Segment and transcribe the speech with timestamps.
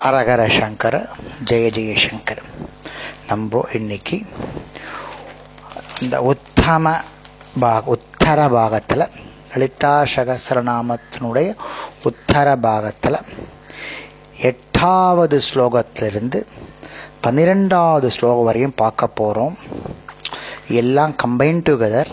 [0.00, 0.96] அரகர சங்கர
[1.48, 2.40] ஜெய ஜெயசங்கர்
[3.28, 4.16] நம்ம இன்னைக்கு
[6.00, 6.92] இந்த உத்தம
[7.60, 9.04] பாக உத்தர பாகத்தில்
[9.52, 11.48] லலிதா சகசரநாமத்தினுடைய
[12.02, 13.18] உத்தர பாகத்தில்
[14.50, 16.40] எட்டாவது ஸ்லோகத்திலிருந்து
[17.20, 19.56] பன்னிரெண்டாவது ஸ்லோகம் வரையும் பார்க்க போகிறோம்
[20.82, 22.12] எல்லாம் கம்பைன் டுகெதர்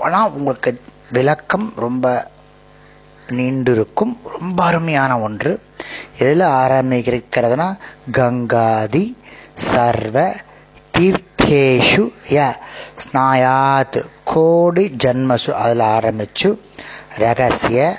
[0.00, 0.72] ஆனால் உங்களுக்கு
[1.10, 2.06] விளக்கம் ரொம்ப
[3.28, 5.52] நீண்டிருக்கும் ரொம்ப அருமையான ஒன்று.
[6.18, 7.68] எதில் ஆரம்பிக்கிறதுனா
[8.12, 9.04] கங்காதி
[9.56, 10.34] சர்வ
[10.98, 12.54] தீர்த்தேஷு ய.
[13.02, 16.60] ஸ்நாயாத் கோடி ஜன்மசு அதில் ஆரம்பிச்சு
[17.14, 17.96] ரகசிய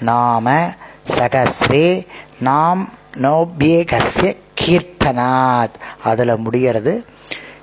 [0.00, 0.70] நாம
[1.16, 2.06] சகஸ்ரே
[2.40, 2.82] நாம்
[3.14, 5.76] நோபியகசிய கீர்த்தனாத்.
[6.04, 7.04] அதில் முடிகிறது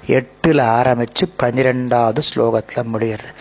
[0.08, 3.32] எட்டில் ஆரம்பித்து பன்னிரெண்டாவது ஸ்லோகத்தில் முடிகிறது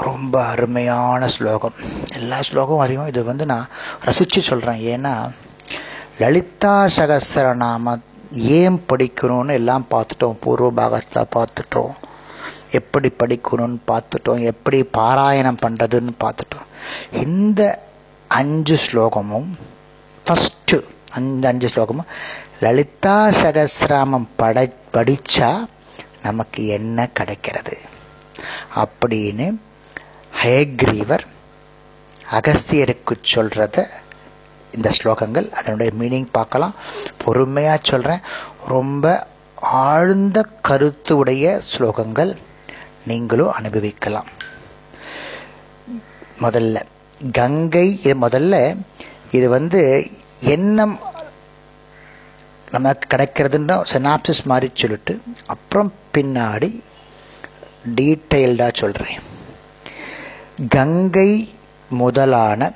[0.00, 1.74] ரொம்ப அருமையான ஸ்லோகம்.
[2.14, 3.68] எல்லா ஸ்லோகமும் அதிகம் இது வந்து நான்
[4.04, 5.14] ரசித்து சொல்கிறேன் ஏன்னா
[6.20, 7.96] லலிதா சகசரநாம
[8.56, 10.36] ஏன் படிக்கணும்னு எல்லாம் பார்த்துட்டோம்.
[10.40, 11.94] பூர்வ பாகத்தில் பார்த்துட்டோம்.
[12.70, 14.42] எப்படி படிக்கணும்னு பார்த்துட்டோம்.
[14.50, 16.66] எப்படி பாராயணம் பண்ணுறதுன்னு பார்த்துட்டோம்.
[17.24, 17.60] இந்த
[18.28, 19.50] அஞ்சு ஸ்லோகமும்
[20.24, 20.78] ஃபஸ்ட்டு
[21.12, 22.10] அந்த அஞ்சு ஸ்லோகமும்
[22.60, 25.50] லலிதா சகசிராமம் படை படித்தா
[26.22, 27.78] நமக்கு என்ன கிடைக்கிறது?
[28.74, 29.48] அப்படின்னு
[30.42, 31.26] ஹயக்ரீவர்
[32.30, 33.86] அகஸ்தியருக்கு சொல்கிறத
[34.76, 36.74] இந்த ஸ்லோகங்கள் அதனுடைய மீனிங் பார்க்கலாம்.
[37.24, 38.24] பொறுமையாக சொல்கிறேன்
[38.74, 39.04] ரொம்ப
[39.88, 42.32] ஆழ்ந்த கருத்து உடைய ஸ்லோகங்கள்
[43.10, 44.30] நீங்களும் அனுபவிக்கலாம்.
[46.44, 46.78] முதல்ல
[47.38, 48.56] கங்கை இது முதல்ல
[49.36, 49.80] இது வந்து
[50.54, 50.94] எண்ணம்
[52.74, 55.14] நமக்கு கிடைக்கிறதுன்னு செனாப்சிஸ் மாதிரி சொல்லிட்டு
[55.54, 56.70] அப்புறம் பின்னாடி
[57.98, 59.18] டீட்டெயில்டாக சொல்கிறேன்
[60.76, 61.30] கங்கை
[62.02, 62.70] முதலான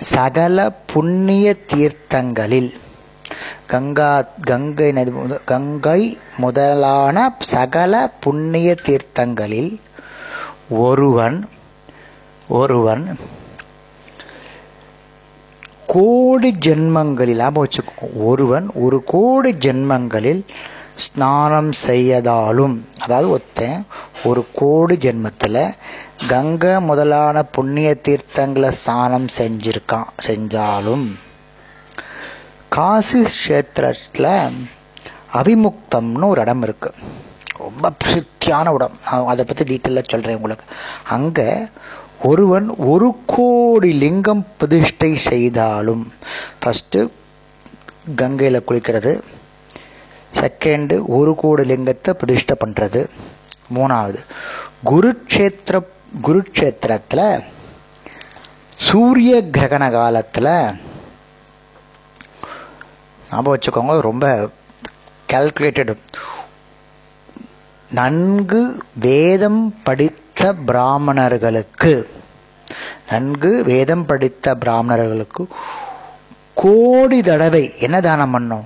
[0.00, 2.70] சகல புண்ணிய தீர்த்தங்களில்
[3.66, 4.10] கங்கா
[4.44, 5.12] கங்கை நதி
[5.44, 6.00] கங்கை
[6.38, 9.72] முதலான சகல புண்ணிய தீர்த்தங்களில்
[10.70, 11.38] ஒருவன்
[12.48, 13.04] ஒருவன்
[15.86, 20.42] கோடி ஜென்மங்களில் வச்சுக்கோ ஒருவன் ஒரு கோடி ஜென்மங்களில்
[20.96, 23.80] ஸ்நானம் செய்யதாலும் அதாவது ஒருத்தன்
[24.28, 25.62] ஒரு கோடி ஜென்மத்தில்
[26.28, 31.06] கங்கை முதலான புண்ணிய தீர்த்தங்களை ஸ்நானம் செஞ்சிருக்கான் செஞ்சாலும்
[32.76, 34.32] காசி கஷேத்திரத்தில்
[35.40, 37.08] அபிமுக்தம்னு ஒரு இடம் இருக்குது
[37.62, 38.94] ரொம்ப பிரசித்தியான இடம்.
[39.30, 40.66] அதை பற்றி டீட்டெயிலாக சொல்கிறேன் உங்களுக்கு.
[41.16, 41.48] அங்கே
[42.30, 46.04] ஒருவன் ஒரு கோடி லிங்கம் பிரதிஷ்டை செய்தாலும்
[46.62, 47.00] ஃபஸ்ட்டு
[48.20, 49.12] கங்கையில் குளிக்கிறது
[50.40, 53.02] செகண்டு ஒரு கோடி லிங்கத்தை பிரதிஷ்டை பண்ணுறது
[53.74, 54.20] மூணாவது.
[54.84, 55.84] குருக்ஷேத்திர
[56.22, 57.44] குருக்ஷேத்திரத்தில்
[58.76, 60.52] சூரிய கிரகண காலத்தில்
[63.30, 64.50] ஞாபகம் வச்சுக்கோங்க ரொம்ப
[65.32, 65.94] கேல்குலேட்டடு
[67.88, 72.08] நன்கு வேதம் படித்த பிராமணர்களுக்கு
[73.10, 75.46] நன்கு வேதம் படித்த பிராமணர்களுக்கு
[76.54, 78.64] கோடி தடவை என்ன தானம் பண்ணோம்?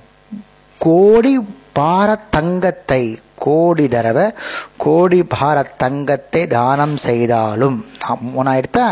[0.79, 1.33] கோடி
[1.73, 4.25] பார தங்கத்தை கோடி தடவை
[4.85, 7.77] கோடி பார தங்கத்தை தானம் செய்தாலும்.
[8.35, 8.87] மூணாயிரத்தா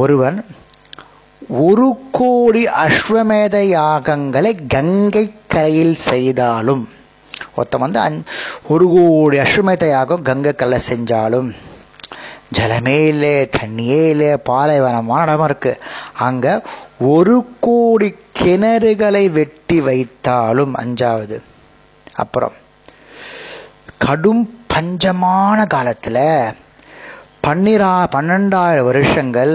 [0.00, 0.38] ஒருவன்
[1.64, 1.86] ஒரு
[2.18, 6.84] கோடி அஸ்வமேத யாகங்களை கங்கை கரையில் செய்தாலும்.
[7.56, 8.18] ஒருத்தன் வந்து அஞ்
[8.72, 11.50] ஒரு கோடி அஸ்வமேத யாகம் கங்கை கல்ல செஞ்சாலும்.
[12.56, 15.80] ஜலமே இல்லை தண்ணியே இல்லை பாலைவனமான இடமா இருக்குது
[16.26, 16.52] அங்கே
[17.14, 17.36] ஒரு
[17.66, 18.08] கோடி
[18.40, 20.74] கிணறுகளை வெட்டி வைத்தாலும்.
[20.82, 21.38] அஞ்சாவது
[22.22, 22.56] அப்புறம்.
[24.04, 26.24] கடும் பஞ்சமான காலத்தில்
[27.44, 29.54] பன்னிரா பன்னெண்டாயிரம் வருஷங்கள்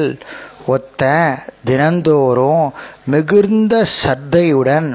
[0.68, 1.04] ஒத்த
[1.66, 2.66] தினந்தோறும்
[3.06, 4.90] மிகுந்த சத்தையுடன்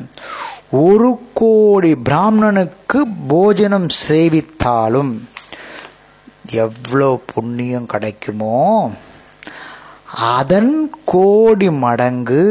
[0.81, 5.13] ஒரு கோடி பிராமணனுக்கு போஜனம் சேவித்தாலும்
[6.61, 8.59] எவ்வளோ புண்ணியம் கிடைக்குமோ
[10.33, 12.45] அதன் கோடி மடங்கு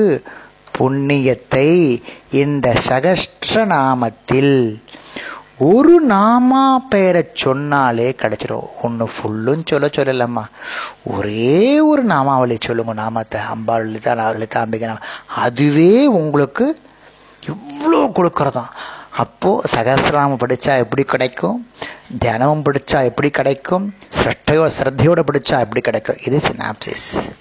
[0.78, 1.70] புண்ணியத்தை
[2.36, 4.56] இந்த சகஸ்ர நாமத்தில்
[5.58, 10.44] ஒரு நாமா பெயரை சொன்னாலே கிடைச்சிடும் ஒன்று ஃபுல்லும் சொல்ல சொல்லலம்மா.
[11.04, 13.42] ஒரே ஒரு நாமாவளி சொல்லுங்கள் நாமத்தை.
[13.42, 15.00] அம்பாள் லலிதா லலிதா அம்பிகை நாம.
[15.36, 16.82] அதுவே உங்களுக்கு
[17.46, 18.72] இவ்வளோ கொடுக்கறதாம்.
[19.18, 21.68] அப்போது சகசிரநாமம் படித்தா எப்படி கிடைக்கும்?
[22.20, 23.94] தியானமும் படித்தா எப்படி கிடைக்கும்?
[24.18, 26.18] சிரட்டையோ சிரத்தையோடு படித்தா எப்படி கிடைக்கும்?
[26.26, 27.32] இது சினாப்சிஸ்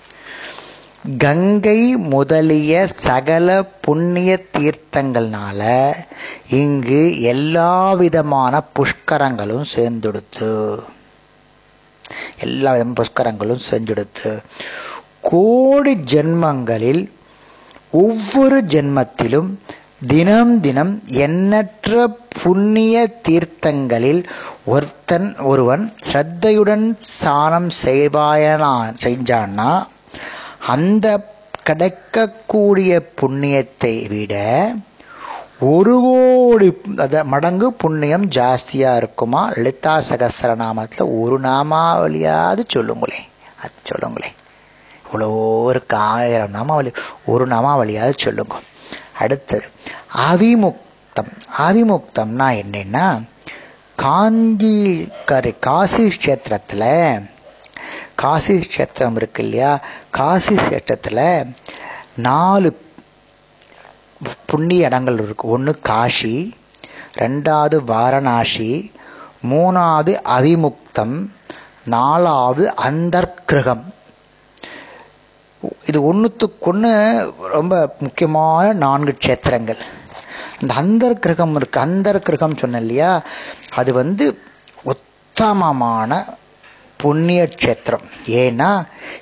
[1.05, 5.91] கங்கை முதலிய சகல புண்ணிய தீர்த்தங்கள்னால
[6.51, 10.51] இங்கு எல்லா விதமான புஷ்கரங்களும் சேர்ந்துடுத்து.
[12.39, 14.43] எல்லா விதமான புஷ்கரங்களும் செஞ்செடுத்து
[15.21, 17.13] கோடி ஜென்மங்களில்
[17.91, 19.51] ஒவ்வொரு ஜென்மத்திலும்
[20.07, 24.23] தினம் தினம் எண்ணற்ற புண்ணிய தீர்த்தங்களில்
[24.67, 26.87] ஒருத்தன் ஒருவன் ஸ்ரத்தையுடன்
[27.23, 29.87] சாணம் செய்வாயனா செஞ்சான்னா
[30.67, 31.07] அந்த
[31.63, 34.35] கிடைக்கக்கூடிய புண்ணியத்தை விட
[35.61, 39.51] ஒரு கோடி அத மடங்கு புண்ணியம் ஜாஸ்தியாக இருக்குமா?
[39.55, 43.29] லலிதா சகசரநாமத்தில் ஒரு நாமாவளியாவது சொல்லுங்களேன்
[43.63, 44.39] அது சொல்லுங்களேன்
[45.07, 46.93] இவ்வளோ இருக்கு ஆயிரம் நாமாவளி
[47.27, 48.55] ஒரு நாமாவளியாவது சொல்லுங்க.
[49.19, 49.67] அடுத்தது
[50.33, 51.33] அவிமுக்தம்.
[51.59, 53.23] அவிமுக்தம்னா என்னன்னா
[53.97, 57.31] காஞ்சி கரு காசி கஷேத்திரத்தில்
[58.15, 59.81] காசி கஷேத்திரம் இருக்கு இல்லையா?
[60.11, 61.55] காசி கஷேத்திரத்தில்
[62.17, 62.81] நாலு
[64.47, 65.49] புண்ணிய இடங்கள் இருக்கு.
[65.49, 66.53] ஒன்று காஷி
[67.19, 68.93] ரெண்டாவது வாரணாசி
[69.51, 71.27] மூணாவது அவிமுக்தம்
[71.85, 73.85] நாலாவது அந்தர்கிரகம்.
[75.87, 76.93] இது ஒன்றுத்துக்கொன்று
[77.53, 79.79] ரொம்ப முக்கியமான நான்கு க்ஷேத்திரங்கள்.
[80.61, 83.23] இந்த அந்தர்கிரகம் இருக்குது இருக்கு சொன்னேன் இல்லையா?
[83.75, 84.39] அது வந்து
[84.83, 86.25] உத்தமமான
[87.03, 88.71] புண்ணிய க்ஷேத்திரம் ஏன்னா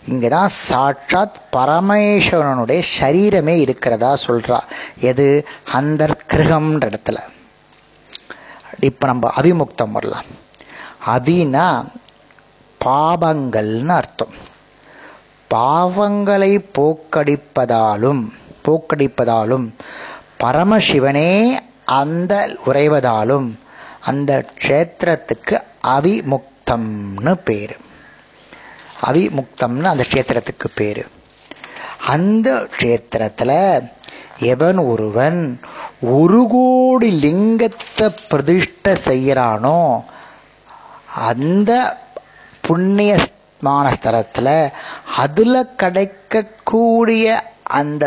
[0.08, 4.58] இங்கே தான் சாட்சாத் பரமேஸ்வரனுடைய சரீரமே இருக்கிறதா சொல்கிறா
[5.00, 5.26] எது?
[5.72, 7.18] அந்தர் கிரகம்ன்ற இடத்துல.
[8.80, 10.28] இப்போ நம்ம அவிமுக்தம் வரலாம்.
[11.06, 11.66] அவினா
[12.84, 14.34] பாபங்கள்னு அர்த்தம்.
[15.50, 18.22] பாவங்களை போக்கடிப்பதாலும்
[18.64, 19.66] போக்கடிப்பதாலும்
[20.40, 21.32] பரமசிவனே
[21.84, 22.32] அந்த
[22.66, 23.48] உறைவதாலும்
[24.00, 25.56] அந்த க்ஷேத்திரத்துக்கு
[26.70, 27.76] அவிமுக்தம்னு பேர்.
[29.02, 31.02] அவிமுக்தம்னு அந்த க்ஷேத்திரத்துக்கு பேர்.
[32.06, 33.58] அந்த க்ஷேத்திரத்தில்
[34.44, 35.40] எவன் ஒருவன்
[36.16, 39.80] ஒரு கோடி லிங்கத்தை பிரதிஷ்டை செய்கிறானோ
[41.28, 41.72] அந்த
[42.68, 44.54] புண்ணியமான ஸ்தலத்தில்
[45.16, 47.26] அதில் கிடைக்கக்கூடிய
[47.70, 48.04] அந்த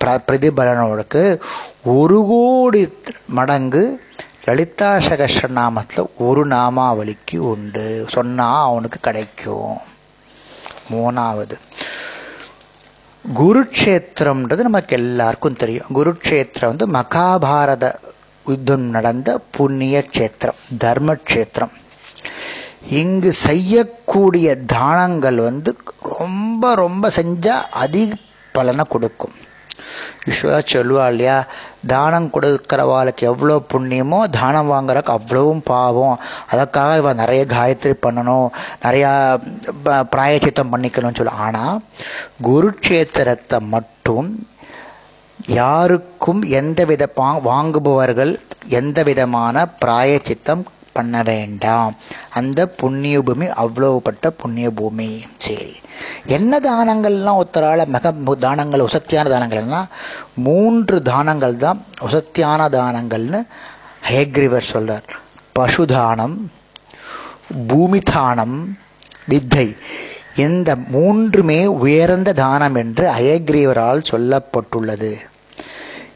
[0.00, 1.22] பிர பிரதிபலனோடுக்கு
[1.94, 2.82] ஒரு கோடி
[3.28, 3.84] மடங்கு
[4.44, 8.04] லலிதா சகஸ்ர நாமத்தில் ஒரு நாமாவளிக்கு உண்டு.
[8.08, 9.76] சொன்னால் அவனுக்கு கிடைக்கும்.
[10.90, 11.52] மூணாவது.
[13.34, 15.86] குருக்ஷேத்திரம்ன்றது நமக்கு எல்லாருக்கும் தெரியும்.
[15.94, 17.94] குருக்ஷேத்திரம் வந்து மகாபாரத
[18.46, 21.70] யுத்தம் நடந்த புண்ணிய க்ஷேத்திரம் தர்மக்ஷேத்திரம்.
[22.88, 28.14] இங்கு செய்யக்கூடிய தானங்கள் வந்து ரொம்ப ரொம்ப செஞ்சால் அதிக
[28.52, 29.43] பலனை கொடுக்கும்.
[30.30, 31.38] ஈஸ்வரா சொல்லுவா இல்லையா?
[31.92, 36.20] தானம் கொடுக்குறவாளுக்கு எவ்வளோ புண்ணியமோ தானம் வாங்குறக்கு அவ்வளவும் பாவம்.
[36.52, 38.48] அதுக்காக இவன் நிறைய காயத்ரி பண்ணணும்
[38.86, 39.12] நிறையா
[40.14, 41.38] பிராயச்சித்தம் பண்ணிக்கணும்னு சொல்லு.
[41.46, 41.82] ஆனால்
[42.48, 44.30] குருக்ஷேத்திரத்தை மட்டும்
[45.60, 47.04] யாருக்கும் எந்த வித
[47.50, 48.32] வாங்குபவர்கள்
[48.80, 50.64] எந்த விதமான பிராயச்சித்தம்
[50.96, 51.94] பண்ண வேண்டாம்.
[52.38, 55.08] அந்த புண்ணிய பூமி அவ்வளவுப்பட்ட புண்ணிய பூமி
[55.44, 55.72] சரி.
[56.36, 58.12] என்ன தானங்கள்லாம் ஒருத்தரால் மிக
[58.44, 59.80] தானங்கள் உசத்தியான தானங்கள்னா
[60.36, 61.84] மூன்று தானங்கள் தான்.
[62.00, 63.46] உசத்தியான தானங்கள்னு
[64.10, 65.02] ஹேக்ரிவர் சொல்றார்.
[65.58, 66.36] பசுதானம்
[67.68, 68.78] பூமி தானம்
[69.24, 69.76] வித்தை.
[70.36, 75.14] இந்த மூன்றுமே உயர்ந்த தானம் என்று அயக்ரீவரால் சொல்லப்பட்டுள்ளது.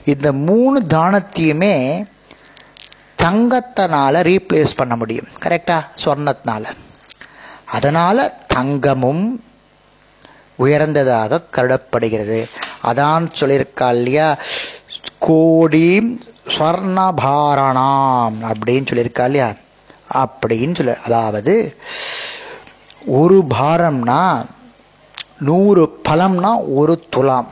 [0.04, 2.06] இந்த மூணு தானத்தையுமே
[3.22, 5.26] தங்கத்தினால ரீப்ளேஸ் பண்ண முடியும்.
[5.42, 6.64] கரெக்டா சொர்ணத்தினால.
[7.64, 9.44] அதனால தங்கமும்
[10.56, 12.48] உயர்ந்ததாக கருதப்படுகிறது.
[12.84, 14.36] அதான் சொல்லியிருக்கா இல்லையா?
[15.18, 16.18] கோடி
[16.58, 19.52] ஸ்வர்ணபாரணாம் அப்படின்னு சொல்லியிருக்கா இல்லையா?
[20.14, 21.76] அப்படின்னு சொல்ல அதாவது
[23.06, 24.44] ஒரு பாரம்னா
[25.38, 27.48] நூறு பழம்னா ஒரு துலாம்.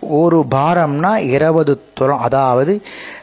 [0.00, 2.18] ஒரு பாரம்னா இருபது துலம்.
[2.18, 2.82] அதாவது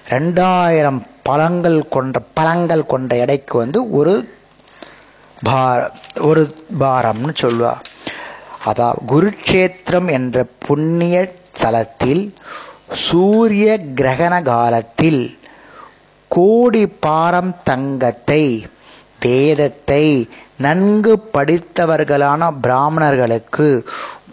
[0.10, 4.30] ரெண்டாயிரம் பழங்கள் கொண்ட பழங்கள் கொண்ட எடைக்கு வந்து ஒரு
[5.44, 7.74] பார ஒரு பாரம்னு சொல்லுவா.
[8.66, 11.16] அதாவது குருட்சேத்திரம் என்ற புண்ணிய
[11.62, 12.24] தலத்தில்
[13.06, 15.22] சூரிய கிரகண காலத்தில்
[16.32, 18.44] கோடி பாரம் தங்கத்தை
[19.20, 20.06] வேதத்தை
[20.58, 23.68] நன்கு படித்தவர்களான பிராமணர்களுக்கு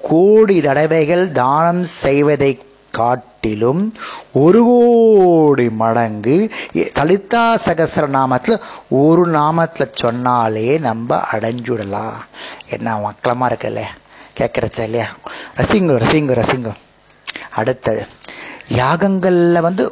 [0.03, 2.53] கோடி தடவைகள் தானம் செய்வதை
[2.91, 3.83] காட்டிலும்
[4.33, 6.37] ஒரு கோடி மடங்கு
[6.99, 8.61] தலிதா சகசர நாமத்தில்
[9.03, 12.19] ஒரு நாமத்தில் சொன்னாலே நம்ம அடைஞ்சுடலாம்.
[12.69, 13.83] என்ன மக்களமாக இருக்குல்ல?
[14.39, 15.09] கேட்குறச்ச இல்லையா
[15.57, 16.81] ரசிங்கோ ரசிங்கோ ரசிங்கம்
[17.51, 18.03] அடுத்தது
[18.77, 19.85] யாகங்களில் வந்து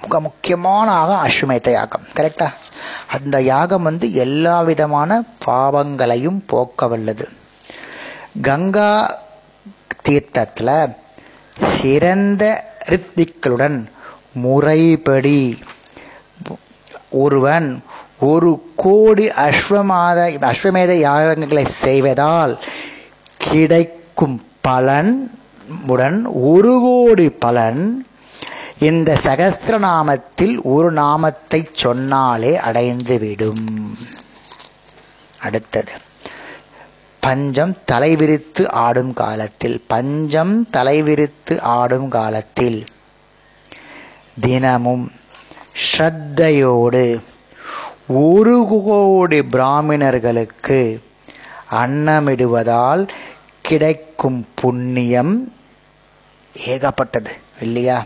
[0.00, 2.04] மிக முக்கியமான யாகம் அஸ்வமேத யாகம்.
[2.16, 2.48] கரெக்டா
[3.16, 5.10] அந்த யாகம் வந்து எல்லா விதமான
[5.44, 7.26] பாவங்களையும் போக்க வல்லது.
[8.42, 8.90] கங்கா
[10.02, 10.74] தீர்த்தத்தில்
[11.76, 12.44] சிறந்த
[12.88, 13.78] ரித்திக்களுடன்
[14.44, 15.40] முறைப்படி
[17.22, 17.68] ஒருவன்
[18.30, 20.18] ஒரு கோடி அஸ்வமாத
[20.50, 22.54] அஸ்வமேத யாகங்களை செய்வதால்
[23.50, 25.12] கிடைக்கும் பலன்
[25.86, 28.06] உடன் ஒரு கோடி பலன்
[28.78, 33.64] இந்த சகஸ்திரநாமத்தில் ஒரு நாமத்தை சொன்னாலே அடைந்துவிடும்.
[35.40, 35.92] அடுத்தது
[37.20, 42.84] பஞ்சம் தலைவிரித்து ஆடும் காலத்தில் பஞ்சம் தலைவிரித்து ஆடும் காலத்தில்
[44.40, 45.10] தினமும்
[45.84, 47.04] ஸ்ரத்தையோடு
[48.08, 50.80] ஒரு கோடி பிராமணர்களுக்கு
[51.70, 53.08] அன்னமிடுவதால்
[53.66, 55.34] கிடைக்கும் புண்ணியம்
[56.52, 57.98] ஏகப்பட்டது இல்லையா?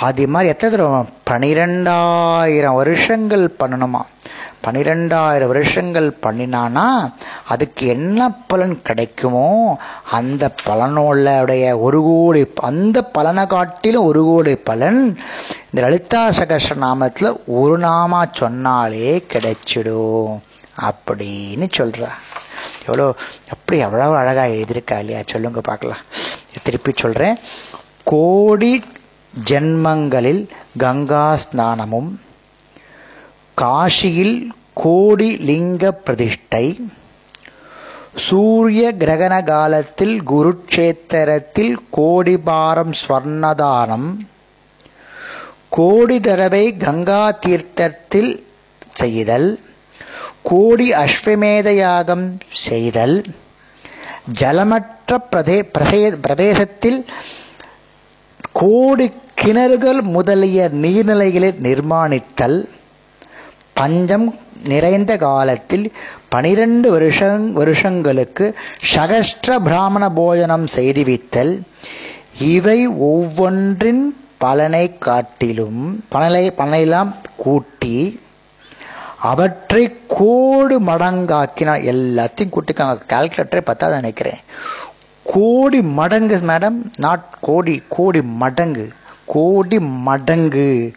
[0.00, 0.98] அது மாதிரி எத்தனை தடவை
[1.30, 4.00] பனிரெண்டாயிரம் வருஷங்கள் பண்ணணுமா
[4.62, 6.84] பனிரெண்டாயிரம் வருஷங்கள் பண்ணினானா
[7.48, 9.46] அதுக்கு என்ன பலன் கிடைக்குமோ
[10.10, 15.00] அந்த பலனோடைய ஒரு கோடி அந்த பலனை காட்டிலும் ஒரு கோடி பலன்
[15.66, 20.36] இந்த லலிதா சகஸ்ர நாமத்தில் ஒரு நாமா சொன்னாலே கிடைச்சிடும்
[20.88, 22.18] அப்படின்னு சொல்கிறேன்
[22.90, 23.08] எவ்வளோ
[23.54, 25.20] அப்படி எவ்வளோ அழகாக எழுதியிருக்கா இல்லையா?
[25.32, 26.02] சொல்லுங்க பார்க்கலாம்.
[26.64, 27.36] திருப்பி சொல்கிறேன்
[28.04, 28.70] கோடி
[29.32, 30.40] ஜென்மங்களில்
[30.76, 32.10] கங்கா ஸ்நானமும்
[33.58, 34.34] காஷியில்
[34.82, 36.66] கோடி லிங்க பிரதிஷ்டை
[38.26, 44.08] சூரிய கிரகண காலத்தில் குருட்சேத்திரத்தில் கோடி பாரம் ஸ்வர்ணதானம்
[45.76, 48.32] கோடி தடவை கங்கா தீர்த்தத்தில்
[49.00, 49.50] செய்தல்
[50.44, 52.26] கோடி அஸ்வமேத யாகம்
[52.60, 53.16] செய்தல்
[54.38, 57.00] ஜலமற்ற பிரதே பிரதே பிரதேசத்தில்
[58.52, 62.58] கோடி கிணறுகள் முதலிய நீர்நிலைகளை நிர்மாணித்தல்
[63.74, 64.26] பஞ்சம்
[64.64, 65.84] நிறைந்த காலத்தில்
[66.28, 68.46] பனிரெண்டு வருஷங் வருஷங்களுக்கு
[68.94, 71.54] சகஸ்ர பிராமண போஜனம் செய்துவித்தல்
[72.48, 72.78] இவை
[73.08, 74.02] ஒவ்வொன்றின்
[74.38, 77.96] பலனை காட்டிலும் பலனை பலனையெல்லாம் கூட்டி
[79.22, 83.00] அவற்றை கோடு மடங்காக்கினால் எல்லாத்தையும் கூட்டிக்காங்க.
[83.08, 84.38] கால்குலேட்டரே பார்த்தா நினைக்கிறேன்.
[85.24, 88.92] கோடி மடங்கு மேடம் நாட் கோடி கோடி மடங்கு.
[89.26, 90.92] கோடி மடங்கு.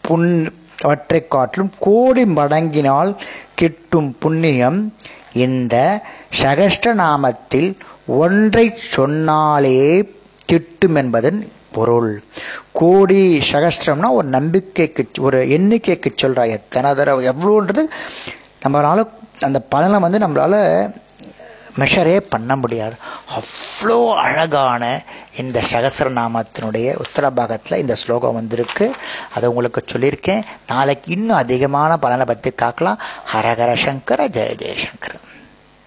[0.00, 0.48] புண்
[0.82, 3.16] அவற்றை காட்டிலும் கோடி மடங்கினால்
[3.54, 4.94] கிட்டும் புண்ணியம்
[5.32, 6.02] இந்த
[6.42, 10.12] சகஷ்ட நாமத்தில் ஒன்றை சொன்னாலே
[10.46, 12.12] கிட்டும் என்பதன் பொருள்.
[12.80, 17.84] கோடி சகஸ்திரம்னா ஒரு நம்பிக்கைக்கு ஒரு எண்ணிக்கைக்கு சொல்கிறா எத்தனை தடவை எவ்வளோன்றது
[18.64, 19.10] நம்மளால்
[19.46, 20.60] அந்த பலனை வந்து நம்மளால்
[21.80, 22.94] மெஷரே பண்ண முடியாது.
[23.38, 24.82] அவ்வளோ அழகான
[25.42, 28.86] இந்த சகசரநாமத்தினுடைய உத்தர பாகத்தில் இந்த ஸ்லோகம் வந்திருக்கு.
[29.34, 30.44] அதை உங்களுக்கு சொல்லியிருக்கேன்.
[30.72, 33.02] நாளைக்கு இன்னும் அதிகமான பலனை பற்றி காக்கலாம்.
[33.32, 35.26] ஹரஹர சங்கர ஜெய ஜெயசங்கரன்